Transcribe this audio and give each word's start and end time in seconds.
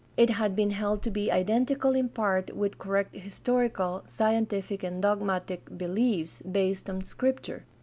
It 0.17 0.31
had 0.31 0.55
been 0.55 0.71
held 0.71 1.03
to 1.03 1.11
be 1.11 1.31
identical 1.31 1.93
in 1.93 2.09
part 2.09 2.55
with 2.55 2.79
correct 2.79 3.15
historical, 3.15 4.01
scientific, 4.07 4.81
and 4.81 4.99
dogmatic 4.99 5.69
behefs 5.77 6.41
based 6.41 6.89
on 6.89 7.03
Scripture. 7.03 7.65